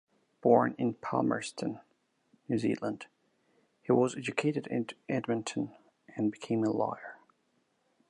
[0.41, 1.79] Born in Palmerston,
[2.49, 3.05] New Zealand,
[3.83, 5.75] he was educated in Edmonton
[6.15, 7.19] and became a lawyer.